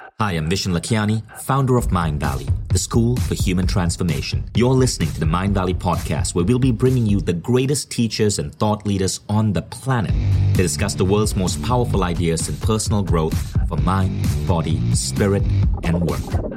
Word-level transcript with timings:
Hi, 0.00 0.32
I'm 0.32 0.50
Vishen 0.50 0.76
Lakhiani, 0.76 1.22
founder 1.42 1.76
of 1.76 1.86
Mindvalley, 1.88 2.50
the 2.68 2.78
school 2.78 3.16
for 3.16 3.34
human 3.34 3.64
transformation. 3.64 4.44
You're 4.56 4.74
listening 4.74 5.12
to 5.12 5.20
the 5.20 5.26
Mindvalley 5.26 5.74
podcast, 5.74 6.34
where 6.34 6.44
we'll 6.44 6.58
be 6.58 6.72
bringing 6.72 7.06
you 7.06 7.20
the 7.20 7.32
greatest 7.32 7.92
teachers 7.92 8.40
and 8.40 8.52
thought 8.52 8.84
leaders 8.86 9.20
on 9.28 9.52
the 9.52 9.62
planet 9.62 10.10
to 10.56 10.62
discuss 10.62 10.94
the 10.94 11.04
world's 11.04 11.36
most 11.36 11.62
powerful 11.62 12.02
ideas 12.02 12.48
in 12.48 12.56
personal 12.56 13.04
growth 13.04 13.38
for 13.68 13.76
mind, 13.78 14.26
body, 14.48 14.80
spirit, 14.96 15.44
and 15.84 16.00
work. 16.02 16.53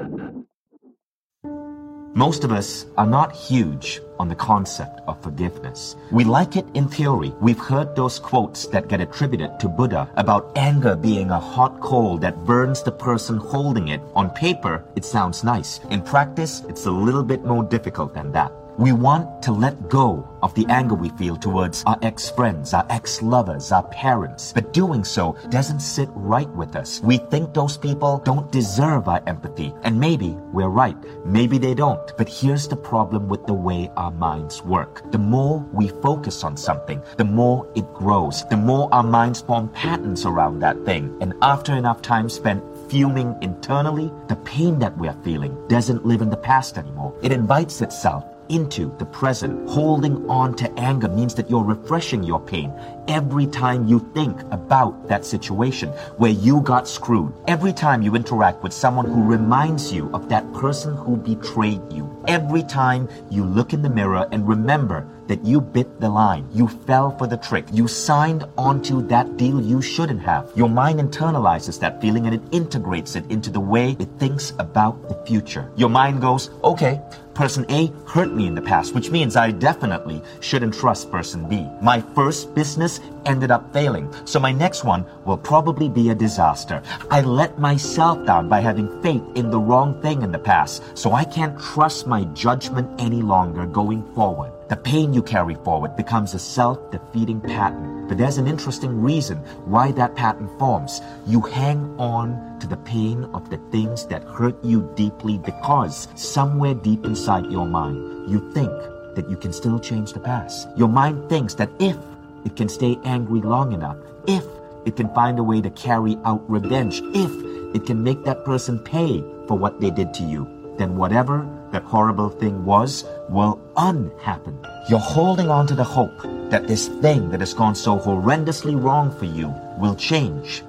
Most 2.17 2.43
of 2.43 2.51
us 2.51 2.87
are 2.97 3.05
not 3.05 3.31
huge 3.35 4.01
on 4.17 4.27
the 4.27 4.33
concept 4.33 5.01
of 5.07 5.21
forgiveness. 5.21 5.95
We 6.09 6.23
like 6.23 6.55
it 6.55 6.65
in 6.73 6.87
theory. 6.87 7.31
We've 7.39 7.59
heard 7.59 7.95
those 7.95 8.17
quotes 8.17 8.65
that 8.69 8.87
get 8.87 9.01
attributed 9.01 9.59
to 9.59 9.67
Buddha 9.67 10.09
about 10.15 10.51
anger 10.55 10.95
being 10.95 11.29
a 11.29 11.39
hot 11.39 11.79
coal 11.79 12.17
that 12.17 12.43
burns 12.43 12.81
the 12.81 12.91
person 12.91 13.37
holding 13.37 13.89
it. 13.89 14.01
On 14.15 14.31
paper, 14.31 14.83
it 14.95 15.05
sounds 15.05 15.43
nice. 15.43 15.79
In 15.91 16.01
practice, 16.01 16.63
it's 16.67 16.87
a 16.87 16.91
little 16.91 17.23
bit 17.23 17.45
more 17.45 17.63
difficult 17.63 18.15
than 18.15 18.31
that. 18.31 18.51
We 18.77 18.91
want 18.91 19.41
to 19.41 19.51
let 19.51 19.89
go 19.89 20.29
of 20.43 20.53
the 20.53 20.67
anger 20.69 20.93
we 20.93 21.09
feel 21.09 21.35
towards 21.35 21.83
our 21.87 21.97
ex 22.03 22.29
friends, 22.29 22.75
our 22.75 22.85
ex 22.91 23.23
lovers, 23.23 23.71
our 23.71 23.81
parents. 23.81 24.53
But 24.53 24.71
doing 24.71 25.03
so 25.03 25.35
doesn't 25.49 25.79
sit 25.79 26.09
right 26.13 26.49
with 26.49 26.75
us. 26.75 27.01
We 27.01 27.17
think 27.17 27.55
those 27.55 27.75
people 27.75 28.21
don't 28.23 28.51
deserve 28.51 29.07
our 29.07 29.23
empathy. 29.25 29.73
And 29.81 29.99
maybe 29.99 30.37
we're 30.53 30.69
right. 30.69 30.95
Maybe 31.25 31.57
they 31.57 31.73
don't. 31.73 32.15
But 32.17 32.29
here's 32.29 32.67
the 32.67 32.75
problem 32.75 33.27
with 33.27 33.47
the 33.47 33.53
way 33.55 33.89
our 33.97 34.11
minds 34.11 34.63
work. 34.63 35.11
The 35.11 35.17
more 35.17 35.65
we 35.73 35.87
focus 35.87 36.43
on 36.43 36.55
something, 36.55 37.01
the 37.17 37.25
more 37.25 37.67
it 37.75 37.91
grows. 37.95 38.45
The 38.45 38.57
more 38.57 38.93
our 38.93 39.01
minds 39.01 39.41
form 39.41 39.69
patterns 39.69 40.23
around 40.23 40.59
that 40.59 40.85
thing. 40.85 41.17
And 41.19 41.33
after 41.41 41.75
enough 41.75 42.03
time 42.03 42.29
spent 42.29 42.63
fuming 42.91 43.35
internally, 43.41 44.11
the 44.27 44.35
pain 44.35 44.77
that 44.79 44.95
we're 44.99 45.17
feeling 45.23 45.57
doesn't 45.67 46.05
live 46.05 46.21
in 46.21 46.29
the 46.29 46.37
past 46.37 46.77
anymore. 46.77 47.15
It 47.23 47.31
invites 47.31 47.81
itself 47.81 48.23
into 48.49 48.95
the 48.97 49.05
present. 49.05 49.69
Holding 49.69 50.29
on 50.29 50.55
to 50.55 50.71
anger 50.79 51.07
means 51.07 51.35
that 51.35 51.49
you're 51.49 51.63
refreshing 51.63 52.23
your 52.23 52.39
pain 52.39 52.73
every 53.07 53.47
time 53.47 53.87
you 53.87 53.99
think 54.13 54.41
about 54.51 55.07
that 55.07 55.25
situation 55.25 55.89
where 56.17 56.31
you 56.31 56.61
got 56.61 56.87
screwed. 56.87 57.33
Every 57.47 57.73
time 57.73 58.01
you 58.01 58.15
interact 58.15 58.63
with 58.63 58.73
someone 58.73 59.05
who 59.05 59.23
reminds 59.23 59.93
you 59.93 60.09
of 60.13 60.29
that 60.29 60.51
person 60.53 60.95
who 60.95 61.17
betrayed 61.17 61.81
you. 61.91 62.13
Every 62.27 62.63
time 62.63 63.07
you 63.29 63.45
look 63.45 63.73
in 63.73 63.81
the 63.81 63.89
mirror 63.89 64.27
and 64.31 64.47
remember 64.47 65.07
that 65.27 65.43
you 65.43 65.59
bit 65.59 65.99
the 65.99 66.09
line, 66.09 66.47
you 66.53 66.67
fell 66.67 67.17
for 67.17 67.27
the 67.27 67.37
trick, 67.37 67.65
you 67.71 67.87
signed 67.87 68.45
onto 68.57 69.05
that 69.07 69.37
deal 69.37 69.61
you 69.61 69.81
shouldn't 69.81 70.21
have. 70.21 70.49
Your 70.55 70.69
mind 70.69 70.99
internalizes 70.99 71.79
that 71.79 72.01
feeling 72.01 72.25
and 72.25 72.35
it 72.35 72.41
integrates 72.51 73.15
it 73.15 73.29
into 73.29 73.49
the 73.49 73.59
way 73.59 73.95
it 73.99 74.09
thinks 74.17 74.51
about 74.59 75.09
the 75.09 75.15
future. 75.25 75.71
Your 75.75 75.89
mind 75.89 76.21
goes, 76.21 76.49
okay, 76.63 77.01
person 77.37 77.67
A 77.69 77.93
hurt 78.07 78.33
me 78.33 78.47
in 78.47 78.55
the 78.55 78.61
past, 78.63 78.95
which 78.95 79.11
means 79.11 79.35
I 79.35 79.51
definitely 79.51 80.23
shouldn't 80.39 80.73
trust 80.73 81.11
person 81.11 81.47
B. 81.47 81.69
My 81.83 82.01
first 82.15 82.55
business 82.55 82.99
ended 83.27 83.51
up 83.51 83.71
failing, 83.71 84.11
so 84.25 84.39
my 84.39 84.51
next 84.51 84.83
one 84.83 85.05
will 85.23 85.37
probably 85.37 85.87
be 85.87 86.09
a 86.09 86.15
disaster. 86.15 86.81
I 87.11 87.21
let 87.21 87.59
myself 87.59 88.25
down 88.25 88.49
by 88.49 88.59
having 88.59 88.89
faith 89.03 89.21
in 89.35 89.51
the 89.51 89.59
wrong 89.59 90.01
thing 90.01 90.23
in 90.23 90.31
the 90.31 90.39
past, 90.39 90.81
so 90.97 91.13
I 91.13 91.25
can't 91.25 91.59
trust 91.59 92.07
my 92.07 92.23
judgment 92.33 92.89
any 92.99 93.21
longer 93.21 93.67
going 93.67 94.01
forward. 94.15 94.51
The 94.69 94.75
pain 94.75 95.13
you 95.13 95.23
carry 95.23 95.55
forward 95.55 95.95
becomes 95.95 96.33
a 96.33 96.39
self-defeating 96.39 97.39
pattern. 97.39 98.05
But 98.09 98.17
there's 98.17 98.37
an 98.37 98.47
interesting 98.47 99.01
reason 99.01 99.37
why 99.63 99.93
that 99.93 100.15
pattern 100.15 100.49
forms. 100.59 100.99
You 101.25 101.39
hang 101.39 101.95
on 101.97 102.59
to 102.59 102.67
the 102.67 102.75
pain 102.75 103.23
of 103.33 103.49
the 103.49 103.59
things 103.71 104.05
that 104.07 104.25
hurt 104.25 104.61
you 104.65 104.91
deeply 104.95 105.37
because 105.37 106.09
somewhere 106.15 106.73
deep 106.73 107.05
inside 107.05 107.45
your 107.45 107.65
mind, 107.65 108.29
you 108.29 108.51
think 108.51 108.71
that 109.15 109.29
you 109.29 109.37
can 109.37 109.53
still 109.53 109.79
change 109.79 110.11
the 110.11 110.19
past. 110.19 110.67
Your 110.75 110.89
mind 110.89 111.29
thinks 111.29 111.53
that 111.53 111.69
if 111.79 111.95
it 112.43 112.57
can 112.57 112.67
stay 112.67 112.99
angry 113.05 113.39
long 113.39 113.71
enough, 113.71 113.95
if 114.27 114.43
it 114.85 114.97
can 114.97 115.07
find 115.13 115.39
a 115.39 115.43
way 115.43 115.61
to 115.61 115.69
carry 115.69 116.17
out 116.25 116.43
revenge, 116.49 117.01
if 117.13 117.31
it 117.73 117.85
can 117.85 118.03
make 118.03 118.25
that 118.25 118.43
person 118.43 118.79
pay 118.79 119.21
for 119.47 119.57
what 119.57 119.79
they 119.79 119.91
did 119.91 120.13
to 120.15 120.23
you, 120.23 120.45
then 120.77 120.97
whatever 120.97 121.47
that 121.71 121.83
horrible 121.83 122.29
thing 122.29 122.63
was 122.65 123.05
will 123.29 123.59
unhappen. 123.75 124.57
You're 124.89 124.99
holding 124.99 125.49
on 125.49 125.67
to 125.67 125.75
the 125.75 125.83
hope 125.83 126.21
that 126.49 126.67
this 126.67 126.87
thing 126.87 127.29
that 127.31 127.39
has 127.41 127.53
gone 127.53 127.75
so 127.75 127.99
horrendously 127.99 128.81
wrong 128.81 129.11
for 129.17 129.25
you 129.25 129.53
will 129.77 129.95
change. 129.95 130.63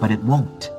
But 0.00 0.10
it 0.10 0.22
won't. 0.22 0.70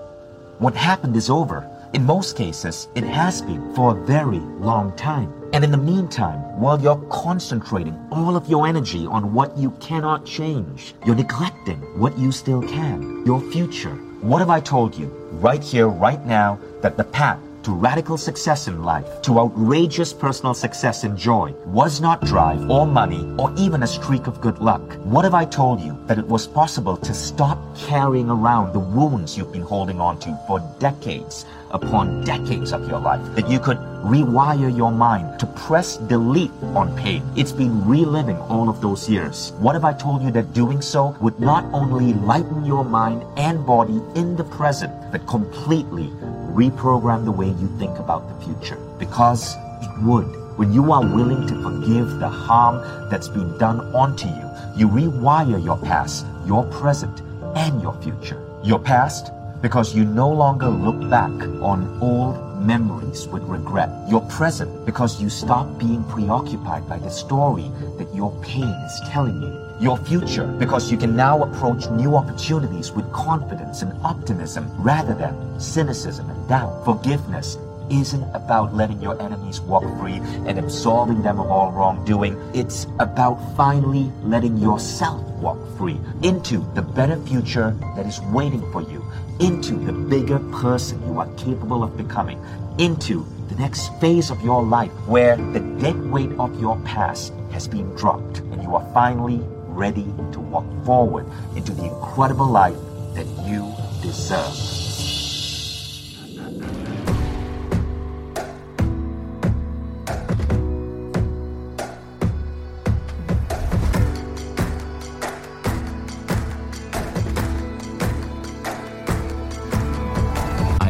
What 0.60 0.76
happened 0.76 1.16
is 1.16 1.30
over. 1.30 1.70
In 1.94 2.06
most 2.06 2.36
cases, 2.36 2.88
it 2.96 3.06
has 3.06 3.42
been 3.42 3.74
for 3.74 3.92
a 3.92 4.06
very 4.06 4.40
long 4.40 4.96
time. 4.98 5.34
And 5.54 5.64
in 5.64 5.72
the 5.72 5.78
meantime, 5.78 6.40
while 6.60 6.80
you're 6.80 7.02
concentrating 7.10 7.98
all 8.12 8.36
of 8.36 8.48
your 8.50 8.68
energy 8.68 9.06
on 9.06 9.34
what 9.34 9.58
you 9.58 9.72
cannot 9.80 10.26
change, 10.26 10.94
you're 11.06 11.16
neglecting 11.16 11.80
what 11.98 12.18
you 12.18 12.32
still 12.32 12.62
can, 12.62 13.26
your 13.26 13.40
future. 13.52 13.96
What 14.22 14.40
have 14.40 14.50
I 14.50 14.60
told 14.60 14.96
you 14.96 15.08
right 15.40 15.64
here, 15.64 15.88
right 15.88 16.24
now, 16.26 16.60
that 16.82 16.98
the 16.98 17.04
path 17.06 17.40
to 17.66 17.72
radical 17.72 18.16
success 18.16 18.68
in 18.68 18.84
life, 18.84 19.24
to 19.24 19.40
outrageous 19.40 20.14
personal 20.14 20.54
success 20.54 21.04
and 21.04 21.18
joy, 21.18 21.52
was 21.66 22.00
not 22.00 22.24
drive 22.24 22.70
or 22.70 22.86
money 22.86 23.26
or 23.40 23.52
even 23.58 23.82
a 23.82 23.88
streak 23.88 24.28
of 24.28 24.40
good 24.40 24.60
luck. 24.60 24.84
What 25.04 25.26
have 25.26 25.34
I 25.34 25.46
told 25.46 25.82
you 25.82 25.98
that 26.06 26.20
it 26.20 26.28
was 26.28 26.46
possible 26.46 26.96
to 26.98 27.12
stop 27.12 27.58
carrying 27.76 28.30
around 28.30 28.74
the 28.74 28.80
wounds 28.80 29.36
you've 29.36 29.52
been 29.52 29.64
holding 29.64 30.00
on 30.00 30.20
to 30.20 30.40
for 30.46 30.60
decades 30.78 31.48
upon 31.72 32.24
decades 32.24 32.72
of 32.72 32.88
your 32.88 33.00
life? 33.00 33.24
That 33.34 33.50
you 33.50 33.60
could 33.60 33.80
rewire 34.06 34.70
your 34.78 34.92
mind 34.92 35.40
to 35.40 35.48
press 35.48 35.98
delete 35.98 36.52
on 36.76 36.96
pain. 36.96 37.24
It's 37.36 37.52
been 37.52 37.84
reliving 37.88 38.38
all 38.38 38.70
of 38.70 38.80
those 38.80 39.10
years. 39.10 39.54
What 39.58 39.74
have 39.74 39.84
I 39.84 39.94
told 39.94 40.22
you 40.22 40.30
that 40.34 40.54
doing 40.54 40.82
so 40.82 41.16
would 41.20 41.40
not 41.40 41.66
only 41.74 42.14
lighten 42.14 42.64
your 42.64 42.86
mind 42.86 43.26
and 43.38 43.66
body 43.66 44.00
in 44.14 44.36
the 44.36 44.44
present, 44.44 44.94
but 45.12 45.26
completely 45.26 46.14
reprogram 46.56 47.26
the 47.26 47.32
way 47.32 47.48
you 47.48 47.68
think 47.78 48.00
about 48.00 48.28
the 48.30 48.46
future 48.46 48.78
because 48.98 49.56
it 49.82 49.92
would. 50.04 50.26
When 50.58 50.72
you 50.72 50.94
are 50.94 51.06
willing 51.06 51.46
to 51.48 51.62
forgive 51.62 52.20
the 52.20 52.30
harm 52.30 53.10
that's 53.10 53.28
been 53.28 53.58
done 53.58 53.82
onto 53.94 54.28
you, 54.28 54.50
you 54.78 54.88
rewire 54.88 55.62
your 55.64 55.78
past, 55.78 56.26
your 56.46 56.64
present, 56.66 57.22
and 57.58 57.82
your 57.82 57.94
future. 58.02 58.42
Your 58.64 58.80
past, 58.80 59.32
because 59.62 59.94
you 59.94 60.06
no 60.06 60.30
longer 60.30 60.70
look 60.70 61.10
back 61.10 61.32
on 61.62 62.00
old 62.02 62.45
memories 62.66 63.28
with 63.28 63.44
regret. 63.44 63.90
Your 64.10 64.22
present, 64.22 64.86
because 64.86 65.22
you 65.22 65.30
stop 65.30 65.78
being 65.78 66.04
preoccupied 66.06 66.88
by 66.90 67.00
the 67.00 67.10
story 67.10 67.72
that 67.98 68.14
your 68.14 68.32
pain 68.42 68.64
is 68.64 69.02
telling 69.10 69.42
you 69.42 69.66
your 69.80 69.98
future 69.98 70.48
because 70.58 70.90
you 70.90 70.98
can 70.98 71.16
now 71.16 71.44
approach 71.44 71.90
new 71.90 72.16
opportunities 72.16 72.92
with 72.92 73.12
confidence 73.12 73.82
and 73.82 73.92
optimism 74.04 74.70
rather 74.82 75.14
than 75.14 75.60
cynicism 75.60 76.30
and 76.30 76.48
doubt. 76.48 76.86
Forgiveness 76.86 77.58
isn't 77.90 78.24
about 78.34 78.74
letting 78.74 79.02
your 79.02 79.22
enemies 79.22 79.62
walk 79.62 79.84
free 80.00 80.20
and 80.48 80.58
absolving 80.58 81.22
them 81.22 81.40
of 81.40 81.50
all 81.50 81.72
wrongdoing. 81.72 82.40
It's 82.54 82.88
about 83.00 83.36
finally 83.56 84.12
letting 84.24 84.58
yourself 84.58 85.22
walk 85.40 85.60
free 85.78 86.00
into 86.22 86.60
the 86.74 86.82
better 86.82 87.18
future 87.22 87.76
that 87.96 88.06
is 88.06 88.22
waiting 88.34 88.70
for 88.72 88.82
you, 88.82 89.04
into 89.40 89.76
the 89.76 89.94
bigger 89.94 90.40
person 90.62 91.02
you 91.06 91.20
are 91.20 91.28
capable 91.36 91.84
of 91.84 91.96
becoming, 91.98 92.40
into 92.78 93.26
the 93.50 93.56
next 93.56 93.94
phase 94.00 94.32
of 94.32 94.42
your 94.42 94.64
life 94.64 94.92
where 95.08 95.38
the 95.38 95.60
dead 95.80 96.00
weight 96.10 96.32
of 96.40 96.60
your 96.60 96.80
past 96.82 97.34
has 97.52 97.68
been 97.68 97.94
dropped 97.96 98.40
and 98.40 98.62
you 98.64 98.76
are 98.76 98.94
finally 98.94 99.40
ready 99.68 100.06
to 100.32 100.40
walk 100.40 100.66
forward 100.86 101.26
into 101.56 101.72
the 101.74 101.86
incredible 101.86 102.48
life 102.48 102.78
that 103.14 103.28
you 103.46 103.74
deserve. 104.02 104.85